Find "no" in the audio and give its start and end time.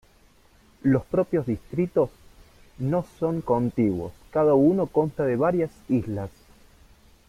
2.79-3.05